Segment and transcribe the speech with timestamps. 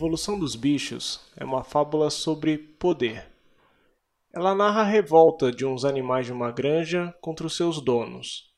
[0.00, 3.26] Revolução dos Bichos é uma fábula sobre poder.
[4.32, 8.50] Ela narra a revolta de uns animais de uma granja contra os seus donos.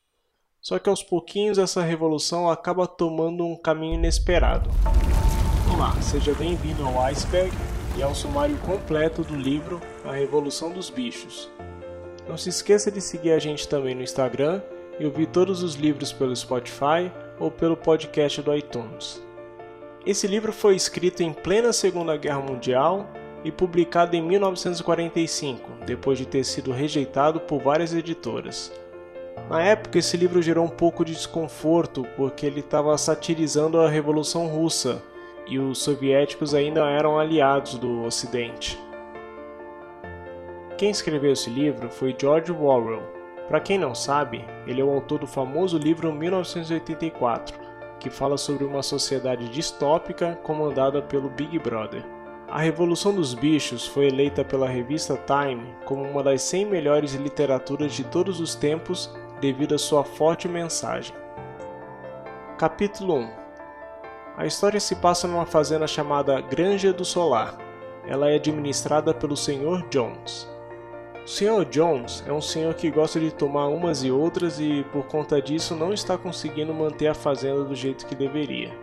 [0.60, 4.70] Só que aos pouquinhos essa revolução acaba tomando um caminho inesperado.
[5.74, 7.50] Olá, seja bem-vindo ao Iceberg
[7.98, 11.50] e ao sumário completo do livro A Revolução dos Bichos.
[12.28, 14.62] Não se esqueça de seguir a gente também no Instagram
[14.96, 19.20] e ouvir todos os livros pelo Spotify ou pelo podcast do iTunes.
[20.04, 23.08] Esse livro foi escrito em plena Segunda Guerra Mundial
[23.44, 28.72] e publicado em 1945, depois de ter sido rejeitado por várias editoras.
[29.48, 34.48] Na época, esse livro gerou um pouco de desconforto porque ele estava satirizando a Revolução
[34.48, 35.00] Russa
[35.46, 38.76] e os soviéticos ainda eram aliados do Ocidente.
[40.76, 43.02] Quem escreveu esse livro foi George Orwell.
[43.46, 47.61] Para quem não sabe, ele é o autor do famoso livro 1984,
[48.02, 52.04] que fala sobre uma sociedade distópica comandada pelo Big Brother.
[52.48, 57.92] A Revolução dos Bichos foi eleita pela revista Time como uma das 100 melhores literaturas
[57.92, 61.14] de todos os tempos devido à sua forte mensagem.
[62.58, 63.30] Capítulo 1
[64.36, 67.56] A história se passa numa fazenda chamada Granja do Solar.
[68.04, 69.88] Ela é administrada pelo Sr.
[69.90, 70.51] Jones.
[71.24, 71.64] O Sr.
[71.70, 75.76] Jones é um senhor que gosta de tomar umas e outras e, por conta disso,
[75.76, 78.76] não está conseguindo manter a fazenda do jeito que deveria.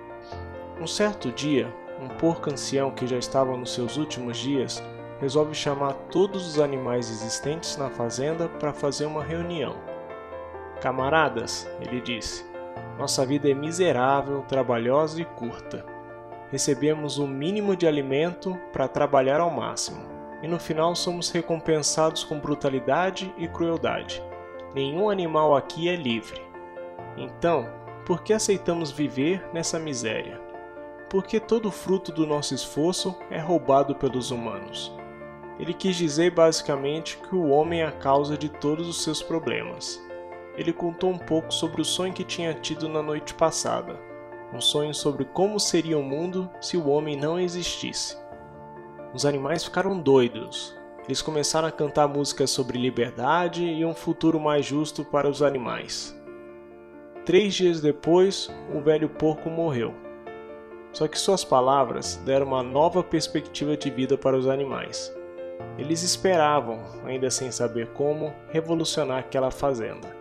[0.79, 1.67] Um certo dia,
[2.01, 4.81] um porco ancião que já estava nos seus últimos dias
[5.19, 9.75] resolve chamar todos os animais existentes na fazenda para fazer uma reunião.
[10.79, 12.45] Camaradas, ele disse,
[12.97, 15.85] nossa vida é miserável, trabalhosa e curta.
[16.49, 22.39] Recebemos o mínimo de alimento para trabalhar ao máximo e no final somos recompensados com
[22.39, 24.23] brutalidade e crueldade.
[24.73, 26.41] Nenhum animal aqui é livre.
[27.17, 27.67] Então,
[28.05, 30.39] por que aceitamos viver nessa miséria?
[31.09, 34.93] Porque todo fruto do nosso esforço é roubado pelos humanos.
[35.59, 40.01] Ele quis dizer basicamente que o homem é a causa de todos os seus problemas.
[40.55, 43.99] Ele contou um pouco sobre o sonho que tinha tido na noite passada,
[44.53, 48.17] um sonho sobre como seria o mundo se o homem não existisse.
[49.13, 50.75] Os animais ficaram doidos.
[51.05, 56.15] Eles começaram a cantar músicas sobre liberdade e um futuro mais justo para os animais.
[57.25, 59.95] Três dias depois, o velho porco morreu.
[60.93, 65.11] Só que suas palavras deram uma nova perspectiva de vida para os animais.
[65.77, 70.15] Eles esperavam, ainda sem saber como, revolucionar aquela fazenda.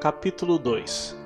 [0.00, 1.16] Capítulo 2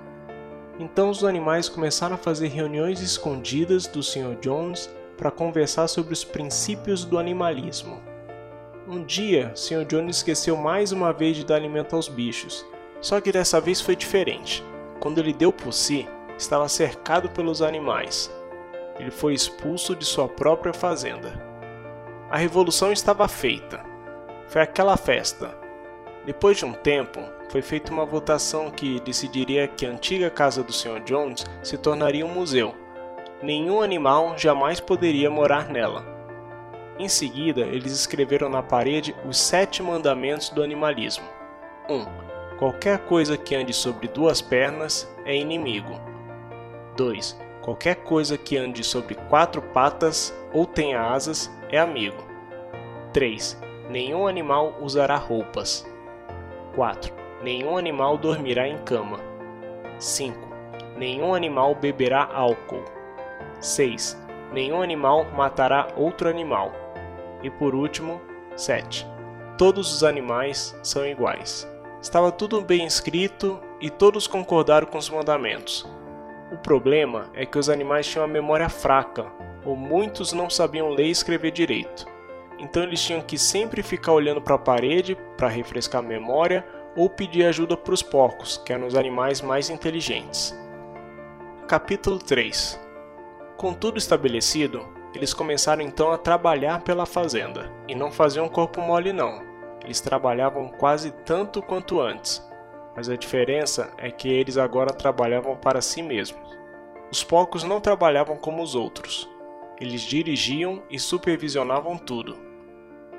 [0.80, 4.36] Então os animais começaram a fazer reuniões escondidas do Sr.
[4.40, 8.00] Jones para conversar sobre os princípios do animalismo.
[8.86, 9.84] Um dia, Sr.
[9.84, 12.64] Jones esqueceu mais uma vez de dar alimento aos bichos,
[13.00, 14.64] só que dessa vez foi diferente.
[15.00, 16.08] Quando ele deu por si,
[16.38, 18.32] estava cercado pelos animais.
[18.98, 21.32] Ele foi expulso de sua própria fazenda.
[22.30, 23.84] A revolução estava feita.
[24.46, 25.54] Foi aquela festa.
[26.24, 30.72] Depois de um tempo, foi feita uma votação que decidiria que a antiga casa do
[30.72, 31.00] Sr.
[31.04, 32.74] Jones se tornaria um museu
[33.42, 36.04] nenhum animal jamais poderia morar nela.
[36.98, 41.24] Em seguida, eles escreveram na parede os sete mandamentos do animalismo.
[41.88, 41.94] 1.
[41.94, 42.06] Um,
[42.58, 46.00] qualquer coisa que ande sobre duas pernas é inimigo.
[46.96, 47.38] 2.
[47.62, 52.26] Qualquer coisa que ande sobre quatro patas ou tenha asas é amigo.
[53.12, 53.60] 3.
[53.88, 55.86] Nenhum animal usará roupas.
[56.74, 57.14] 4.
[57.42, 59.20] Nenhum animal dormirá em cama.
[59.98, 60.36] 5.
[60.96, 62.97] Nenhum animal beberá álcool.
[63.60, 64.16] 6.
[64.52, 66.72] Nenhum animal matará outro animal.
[67.42, 68.20] E por último,
[68.56, 69.06] 7.
[69.56, 71.68] Todos os animais são iguais.
[72.00, 75.86] Estava tudo bem escrito e todos concordaram com os mandamentos.
[76.52, 79.26] O problema é que os animais tinham a memória fraca,
[79.64, 82.06] ou muitos não sabiam ler e escrever direito.
[82.58, 86.64] Então eles tinham que sempre ficar olhando para a parede para refrescar a memória
[86.96, 90.58] ou pedir ajuda para os porcos, que eram os animais mais inteligentes.
[91.68, 92.87] Capítulo 3
[93.58, 97.70] com tudo estabelecido, eles começaram então a trabalhar pela fazenda.
[97.88, 99.42] E não faziam corpo mole não.
[99.82, 102.40] Eles trabalhavam quase tanto quanto antes.
[102.94, 106.56] Mas a diferença é que eles agora trabalhavam para si mesmos.
[107.10, 109.28] Os porcos não trabalhavam como os outros.
[109.80, 112.36] Eles dirigiam e supervisionavam tudo.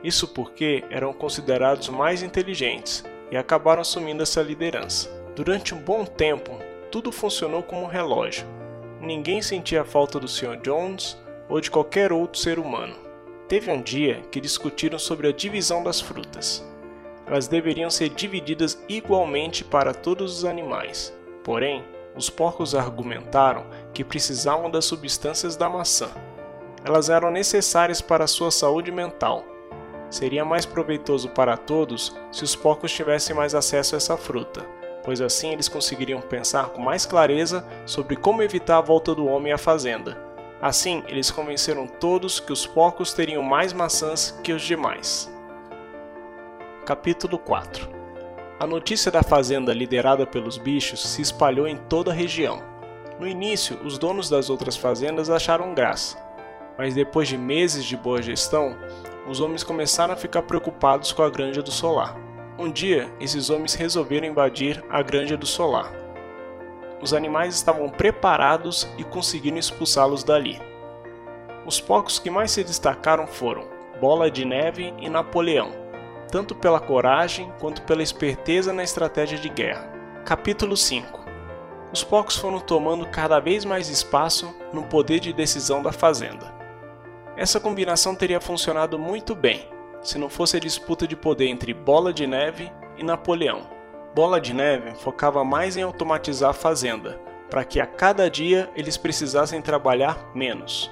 [0.02, 5.10] Isso porque eram considerados mais inteligentes e acabaram assumindo essa liderança.
[5.36, 6.52] Durante um bom tempo,
[6.90, 8.59] tudo funcionou como um relógio
[9.02, 10.58] ninguém sentia falta do Sr.
[10.62, 11.18] Jones
[11.48, 12.96] ou de qualquer outro ser humano.
[13.48, 16.64] Teve um dia que discutiram sobre a divisão das frutas.
[17.26, 21.14] Elas deveriam ser divididas igualmente para todos os animais.
[21.44, 21.84] Porém,
[22.16, 26.10] os porcos argumentaram que precisavam das substâncias da maçã.
[26.84, 29.44] Elas eram necessárias para sua saúde mental.
[30.10, 34.66] Seria mais proveitoso para todos se os porcos tivessem mais acesso a essa fruta,
[35.04, 39.52] pois assim eles conseguiriam pensar com mais clareza sobre como evitar a volta do homem
[39.54, 40.18] à fazenda.
[40.62, 45.32] Assim, eles convenceram todos que os porcos teriam mais maçãs que os demais.
[46.86, 47.90] Capítulo 4
[48.60, 52.62] A notícia da fazenda liderada pelos bichos se espalhou em toda a região.
[53.20, 56.18] No início, os donos das outras fazendas acharam graça,
[56.78, 58.78] mas depois de meses de boa gestão,
[59.30, 62.29] os homens começaram a ficar preocupados com a Granja do Solar.
[62.60, 65.94] Um dia, esses homens resolveram invadir a Granja do Solar.
[67.02, 70.60] Os animais estavam preparados e conseguiram expulsá-los dali.
[71.66, 73.66] Os porcos que mais se destacaram foram
[74.02, 75.90] Bola de Neve e Napoleão
[76.32, 79.92] tanto pela coragem quanto pela esperteza na estratégia de guerra.
[80.26, 81.26] Capítulo 5
[81.92, 86.54] Os porcos foram tomando cada vez mais espaço no poder de decisão da fazenda.
[87.36, 89.68] Essa combinação teria funcionado muito bem
[90.02, 93.62] se não fosse a disputa de poder entre Bola de Neve e Napoleão.
[94.16, 97.20] Bola de Neve focava mais em automatizar a fazenda,
[97.50, 100.92] para que a cada dia eles precisassem trabalhar menos.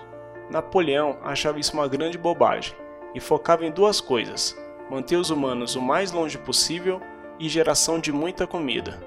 [0.50, 2.76] Napoleão achava isso uma grande bobagem
[3.14, 4.58] e focava em duas coisas:
[4.90, 7.02] manter os humanos o mais longe possível
[7.40, 9.00] e geração de muita comida.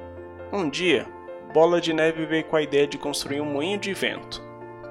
[0.53, 1.07] Um dia,
[1.53, 4.43] Bola de Neve veio com a ideia de construir um moinho de vento.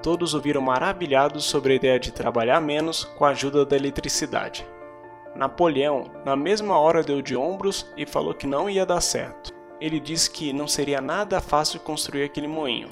[0.01, 4.65] Todos o viram maravilhados sobre a ideia de trabalhar menos com a ajuda da eletricidade.
[5.35, 9.53] Napoleão, na mesma hora, deu de ombros e falou que não ia dar certo.
[9.79, 12.89] Ele disse que não seria nada fácil construir aquele moinho.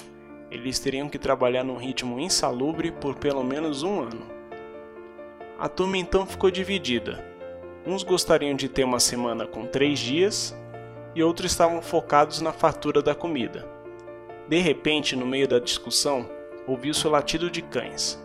[0.50, 4.26] Eles teriam que trabalhar num ritmo insalubre por pelo menos um ano.
[5.58, 7.22] A turma então ficou dividida.
[7.84, 10.56] Uns gostariam de ter uma semana com três dias
[11.14, 13.68] e outros estavam focados na fartura da comida.
[14.48, 16.26] De repente, no meio da discussão,
[16.66, 18.18] ouviu-se o latido de cães.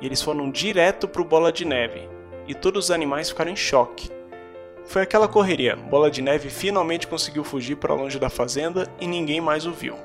[0.00, 2.08] Eles foram direto para o Bola de Neve
[2.46, 4.10] e todos os animais ficaram em choque.
[4.84, 5.76] Foi aquela correria.
[5.76, 9.96] Bola de Neve finalmente conseguiu fugir para longe da fazenda e ninguém mais o viu.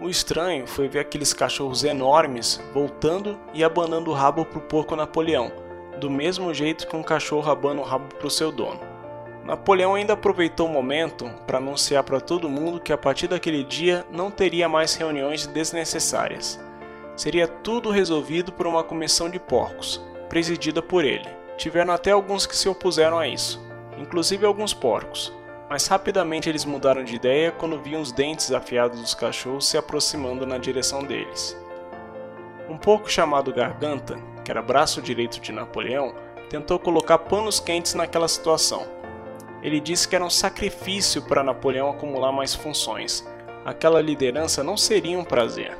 [0.00, 4.96] O estranho foi ver aqueles cachorros enormes voltando e abanando o rabo para o porco
[4.96, 5.52] Napoleão,
[5.98, 8.80] do mesmo jeito que um cachorro abana o rabo para o seu dono.
[9.44, 14.06] Napoleão ainda aproveitou o momento para anunciar para todo mundo que a partir daquele dia
[14.10, 16.60] não teria mais reuniões desnecessárias.
[17.16, 21.39] Seria tudo resolvido por uma comissão de porcos, presidida por ele.
[21.60, 23.60] Tiveram até alguns que se opuseram a isso,
[23.98, 25.30] inclusive alguns porcos,
[25.68, 30.46] mas rapidamente eles mudaram de ideia quando viam os dentes afiados dos cachorros se aproximando
[30.46, 31.54] na direção deles.
[32.66, 34.16] Um porco chamado Garganta
[34.50, 36.14] que era braço direito de Napoleão,
[36.48, 38.84] tentou colocar panos quentes naquela situação.
[39.62, 43.24] Ele disse que era um sacrifício para Napoleão acumular mais funções.
[43.64, 45.76] Aquela liderança não seria um prazer.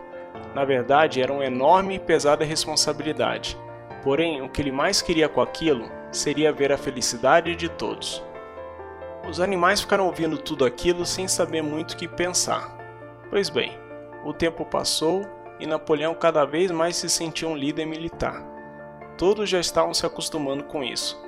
[0.55, 3.59] Na verdade, era uma enorme e pesada responsabilidade.
[4.03, 8.23] Porém, o que ele mais queria com aquilo seria ver a felicidade de todos.
[9.29, 12.77] Os animais ficaram ouvindo tudo aquilo sem saber muito o que pensar.
[13.29, 13.79] Pois bem,
[14.25, 15.23] o tempo passou
[15.61, 18.43] e Napoleão cada vez mais se sentia um líder militar.
[19.17, 21.23] Todos já estavam se acostumando com isso.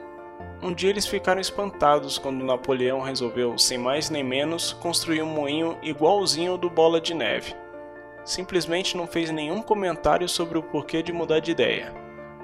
[0.63, 5.77] Um dia eles ficaram espantados quando Napoleão resolveu, sem mais nem menos, construir um moinho
[5.83, 7.55] igualzinho ao do Bola de Neve.
[8.25, 12.02] Simplesmente não fez nenhum comentário sobre o porquê de mudar de ideia.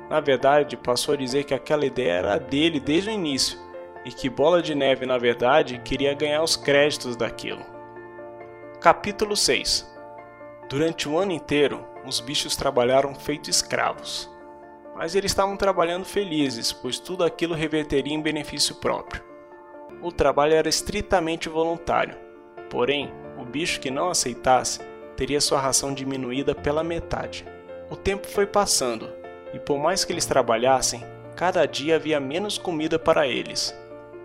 [0.09, 3.59] Na verdade, passou a dizer que aquela ideia era dele desde o início
[4.05, 7.65] e que Bola de Neve, na verdade, queria ganhar os créditos daquilo.
[8.81, 9.87] Capítulo 6
[10.69, 14.31] Durante o ano inteiro, os bichos trabalharam feito escravos.
[14.95, 19.23] Mas eles estavam trabalhando felizes, pois tudo aquilo reverteria em benefício próprio.
[20.03, 22.17] O trabalho era estritamente voluntário,
[22.71, 24.81] porém, o bicho que não aceitasse
[25.17, 27.45] teria sua ração diminuída pela metade.
[27.91, 29.11] O tempo foi passando,
[29.53, 31.05] e por mais que eles trabalhassem,
[31.37, 33.75] cada dia havia menos comida para eles.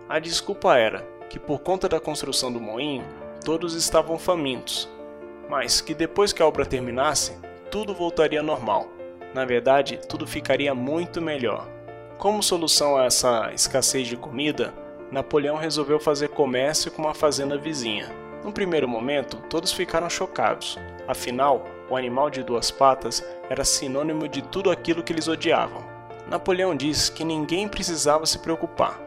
[0.09, 3.05] A desculpa era que, por conta da construção do moinho,
[3.43, 4.89] todos estavam famintos
[5.49, 7.37] mas que depois que a obra terminasse,
[7.69, 8.87] tudo voltaria normal.
[9.33, 11.67] Na verdade, tudo ficaria muito melhor.
[12.17, 14.73] Como solução a essa escassez de comida,
[15.11, 18.09] Napoleão resolveu fazer comércio com uma fazenda vizinha.
[18.43, 20.77] No primeiro momento, todos ficaram chocados.
[21.07, 25.83] Afinal, o animal de duas patas era sinônimo de tudo aquilo que eles odiavam.
[26.27, 28.99] Napoleão disse que ninguém precisava se preocupar,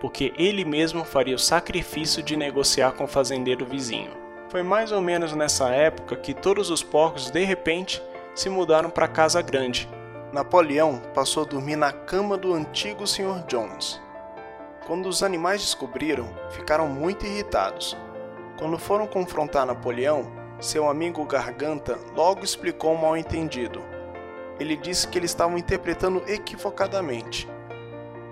[0.00, 4.10] porque ele mesmo faria o sacrifício de negociar com o fazendeiro vizinho.
[4.48, 8.02] Foi mais ou menos nessa época que todos os porcos de repente
[8.34, 9.88] se mudaram para casa grande.
[10.32, 13.44] Napoleão passou a dormir na cama do antigo Sr.
[13.46, 14.00] Jones.
[14.86, 17.96] Quando os animais descobriram, ficaram muito irritados.
[18.58, 23.82] Quando foram confrontar Napoleão, seu amigo Garganta logo explicou o mal-entendido.
[24.60, 27.48] Ele disse que eles estavam interpretando equivocadamente.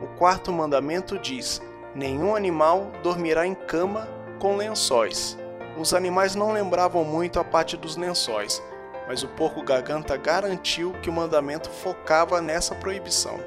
[0.00, 1.60] O quarto mandamento diz:
[1.94, 4.08] Nenhum animal dormirá em cama
[4.38, 5.36] com lençóis.
[5.76, 8.62] Os animais não lembravam muito a parte dos lençóis,
[9.08, 13.40] mas o porco garganta garantiu que o mandamento focava nessa proibição.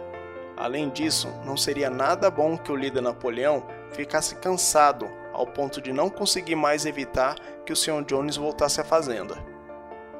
[0.58, 5.92] Além disso, não seria nada bom que o líder Napoleão ficasse cansado ao ponto de
[5.92, 7.36] não conseguir mais evitar
[7.66, 8.04] que o Sr.
[8.06, 9.36] Jones voltasse à fazenda.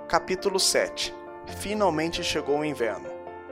[0.08, 1.14] Capítulo 7
[1.58, 3.10] Finalmente chegou o inverno,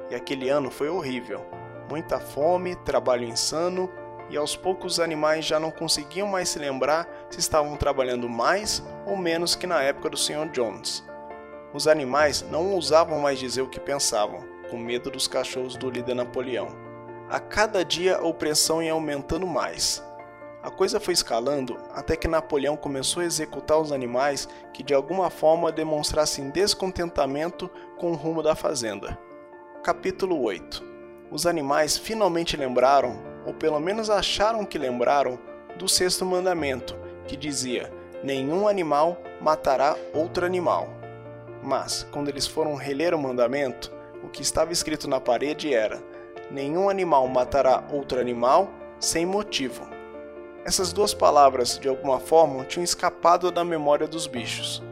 [0.09, 1.45] e aquele ano foi horrível.
[1.89, 3.91] Muita fome, trabalho insano,
[4.29, 8.81] e aos poucos os animais já não conseguiam mais se lembrar se estavam trabalhando mais
[9.05, 10.49] ou menos que na época do Sr.
[10.51, 11.03] Jones.
[11.73, 16.15] Os animais não ousavam mais dizer o que pensavam, com medo dos cachorros do líder
[16.15, 16.69] Napoleão.
[17.29, 20.03] A cada dia a opressão ia aumentando mais.
[20.63, 25.31] A coisa foi escalando até que Napoleão começou a executar os animais que de alguma
[25.31, 29.17] forma demonstrassem descontentamento com o rumo da fazenda.
[29.83, 30.83] Capítulo 8
[31.31, 35.39] Os animais finalmente lembraram, ou pelo menos acharam que lembraram,
[35.77, 37.91] do sexto mandamento, que dizia:
[38.23, 40.89] Nenhum animal matará outro animal.
[41.63, 43.91] Mas, quando eles foram reler o mandamento,
[44.23, 46.03] o que estava escrito na parede era:
[46.51, 50.00] Nenhum animal matará outro animal sem motivo.
[50.63, 54.83] Essas duas palavras, de alguma forma, tinham escapado da memória dos bichos.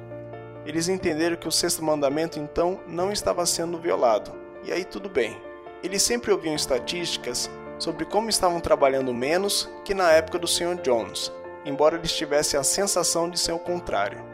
[0.66, 4.32] Eles entenderam que o sexto mandamento então não estava sendo violado,
[4.64, 5.40] e aí tudo bem.
[5.84, 10.82] Eles sempre ouviam estatísticas sobre como estavam trabalhando menos que na época do Sr.
[10.82, 11.32] Jones,
[11.64, 14.26] embora eles tivessem a sensação de ser o contrário.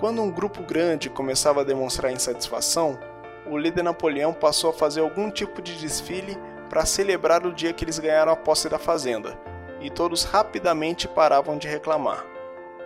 [0.00, 2.98] Quando um grupo grande começava a demonstrar insatisfação,
[3.46, 6.36] o líder Napoleão passou a fazer algum tipo de desfile
[6.68, 9.38] para celebrar o dia que eles ganharam a posse da fazenda,
[9.82, 12.24] e todos rapidamente paravam de reclamar.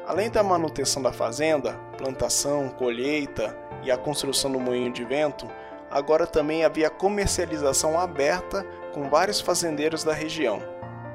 [0.07, 5.49] Além da manutenção da fazenda, plantação, colheita e a construção do moinho de vento,
[5.91, 10.63] agora também havia comercialização aberta com vários fazendeiros da região.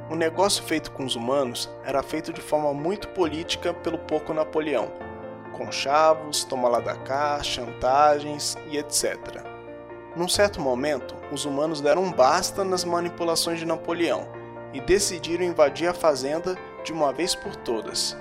[0.10, 4.92] O negócio feito com os humanos era feito de forma muito política pelo porco Napoleão,
[5.52, 9.18] conchavos, toma lá da cá, chantagens e etc.
[10.16, 14.41] Num certo momento, os humanos deram basta nas manipulações de Napoleão
[14.74, 18.18] e decidiram invadir a fazenda de uma vez por todas.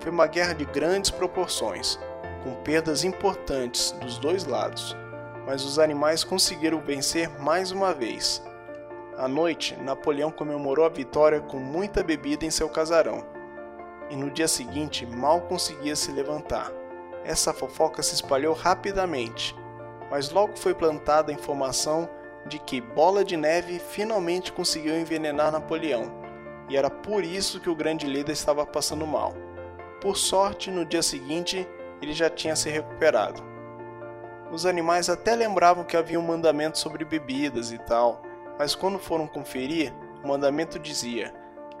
[0.00, 1.98] Foi uma guerra de grandes proporções,
[2.42, 4.96] com perdas importantes dos dois lados,
[5.46, 8.42] mas os animais conseguiram vencer mais uma vez.
[9.16, 13.24] À noite, Napoleão comemorou a vitória com muita bebida em seu casarão
[14.10, 16.70] e no dia seguinte mal conseguia se levantar.
[17.24, 19.56] Essa fofoca se espalhou rapidamente,
[20.10, 22.08] mas logo foi plantada a informação
[22.46, 26.12] de que Bola de Neve finalmente conseguiu envenenar Napoleão,
[26.68, 29.34] e era por isso que o grande líder estava passando mal.
[30.00, 31.66] Por sorte, no dia seguinte,
[32.00, 33.42] ele já tinha se recuperado.
[34.50, 38.22] Os animais até lembravam que havia um mandamento sobre bebidas e tal,
[38.58, 41.34] mas quando foram conferir, o mandamento dizia: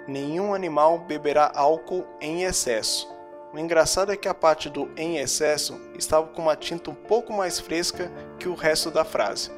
[0.08, 3.12] nenhum animal beberá álcool em excesso.
[3.52, 7.32] O engraçado é que a parte do em excesso estava com uma tinta um pouco
[7.32, 9.52] mais fresca que o resto da frase.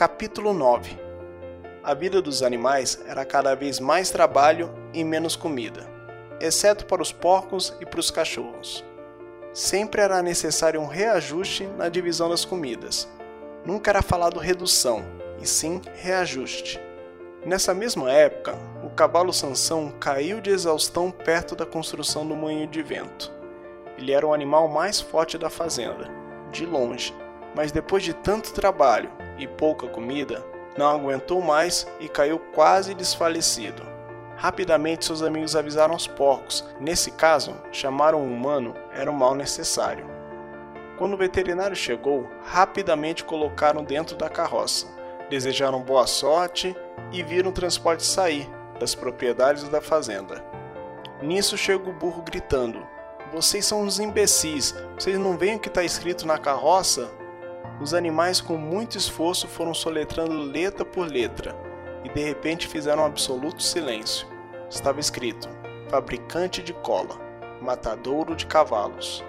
[0.00, 0.98] Capítulo 9
[1.84, 5.86] A vida dos animais era cada vez mais trabalho e menos comida,
[6.40, 8.82] exceto para os porcos e para os cachorros.
[9.52, 13.06] Sempre era necessário um reajuste na divisão das comidas.
[13.62, 15.04] Nunca era falado redução,
[15.38, 16.80] e sim reajuste.
[17.44, 22.82] Nessa mesma época, o cavalo Sansão caiu de exaustão perto da construção do moinho de
[22.82, 23.30] vento.
[23.98, 26.10] Ele era o animal mais forte da fazenda,
[26.50, 27.14] de longe,
[27.54, 30.44] mas depois de tanto trabalho e pouca comida,
[30.76, 33.82] não aguentou mais e caiu quase desfalecido.
[34.36, 36.64] Rapidamente seus amigos avisaram os porcos.
[36.80, 40.06] Nesse caso, chamar um humano era um mal necessário.
[40.96, 44.86] Quando o veterinário chegou, rapidamente colocaram dentro da carroça.
[45.28, 46.74] Desejaram boa sorte
[47.12, 50.42] e viram o transporte sair das propriedades da fazenda.
[51.22, 52.86] Nisso chega o burro gritando:
[53.32, 57.10] Vocês são uns imbecis, vocês não veem o que está escrito na carroça?
[57.80, 61.56] Os animais, com muito esforço, foram soletrando letra por letra
[62.04, 64.26] e de repente fizeram um absoluto silêncio.
[64.68, 65.48] Estava escrito:
[65.88, 67.16] Fabricante de cola,
[67.60, 69.24] matadouro de cavalos.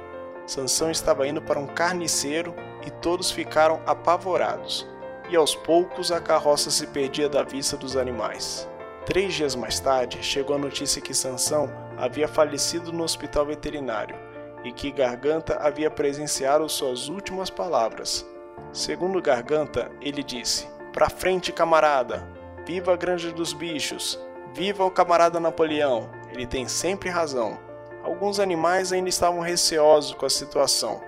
[0.46, 2.54] Sansão estava indo para um carniceiro
[2.86, 4.88] e todos ficaram apavorados
[5.30, 8.68] e aos poucos a carroça se perdia da vista dos animais.
[9.06, 14.31] Três dias mais tarde, chegou a notícia que Sansão havia falecido no hospital veterinário
[14.64, 18.26] e que Garganta havia presenciado suas últimas palavras.
[18.72, 22.28] Segundo Garganta, ele disse: Pra frente, camarada!
[22.66, 24.20] Viva a Granja dos Bichos!
[24.54, 26.10] Viva o camarada Napoleão!
[26.32, 27.60] Ele tem sempre razão.
[28.04, 31.02] Alguns animais ainda estavam receosos com a situação,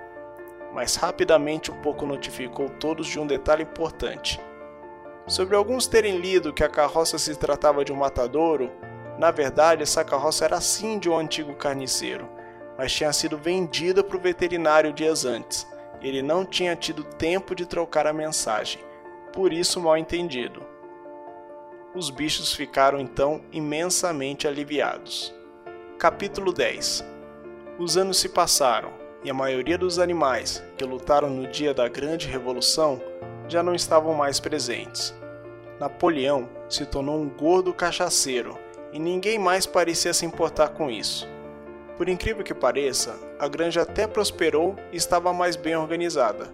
[0.73, 4.39] mas rapidamente o porco notificou todos de um detalhe importante.
[5.25, 8.71] Sobre alguns terem lido que a carroça se tratava de um matadouro,
[9.17, 12.29] na verdade essa carroça era sim de um antigo carniceiro,
[12.77, 15.67] mas tinha sido vendida para o veterinário dias antes.
[16.01, 18.81] Ele não tinha tido tempo de trocar a mensagem,
[19.31, 20.63] por isso mal entendido.
[21.95, 25.33] Os bichos ficaram então imensamente aliviados.
[25.97, 27.05] Capítulo 10
[27.77, 28.91] Os anos se passaram
[29.23, 33.01] e a maioria dos animais que lutaram no dia da Grande Revolução
[33.47, 35.13] já não estavam mais presentes.
[35.79, 38.57] Napoleão se tornou um gordo cachaceiro
[38.91, 41.27] e ninguém mais parecia se importar com isso.
[41.97, 46.51] Por incrível que pareça, a granja até prosperou e estava mais bem organizada.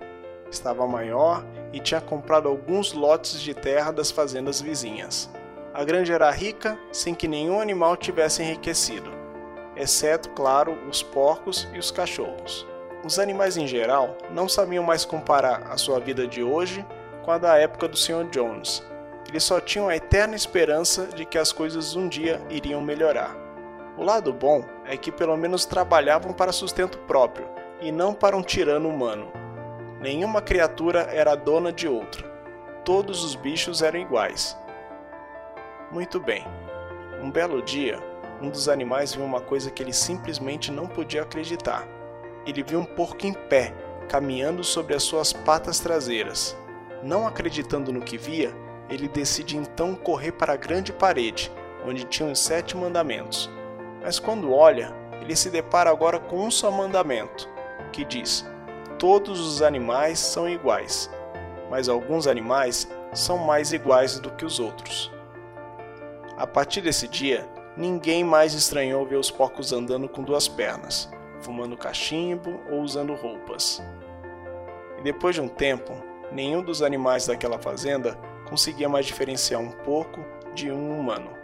[0.51, 5.29] Estava maior e tinha comprado alguns lotes de terra das fazendas vizinhas.
[5.73, 9.19] A granja era rica sem que nenhum animal tivesse enriquecido
[9.79, 12.67] exceto, claro, os porcos e os cachorros.
[13.03, 16.85] Os animais em geral não sabiam mais comparar a sua vida de hoje
[17.23, 18.25] com a da época do Sr.
[18.29, 18.83] Jones.
[19.27, 23.48] Eles só tinham a eterna esperança de que as coisas um dia iriam melhorar.
[23.99, 27.49] O lado bom é que pelo menos trabalhavam para sustento próprio
[27.81, 29.29] e não para um tirano humano.
[29.99, 32.25] Nenhuma criatura era dona de outra.
[32.85, 34.57] Todos os bichos eram iguais.
[35.91, 36.45] Muito bem.
[37.21, 37.99] Um belo dia,
[38.41, 41.85] um dos animais viu uma coisa que ele simplesmente não podia acreditar.
[42.45, 43.73] Ele viu um porco em pé,
[44.07, 46.55] caminhando sobre as suas patas traseiras.
[47.03, 48.55] Não acreditando no que via,
[48.89, 51.51] ele decide então correr para a grande parede,
[51.85, 53.58] onde tinham os sete mandamentos.
[54.09, 57.47] Mas quando olha, ele se depara agora com um só mandamento,
[57.93, 58.43] que diz:
[58.97, 61.07] Todos os animais são iguais,
[61.69, 65.11] mas alguns animais são mais iguais do que os outros.
[66.35, 67.47] A partir desse dia,
[67.77, 71.07] ninguém mais estranhou ver os porcos andando com duas pernas,
[71.41, 73.79] fumando cachimbo ou usando roupas.
[74.97, 75.93] E depois de um tempo,
[76.31, 78.17] nenhum dos animais daquela fazenda
[78.49, 81.38] conseguia mais diferenciar um porco de um humano.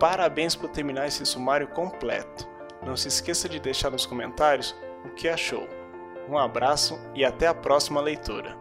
[0.00, 2.48] Parabéns por terminar esse sumário completo.
[2.82, 5.68] Não se esqueça de deixar nos comentários o que achou.
[6.26, 8.56] Um abraço e até a próxima leitura.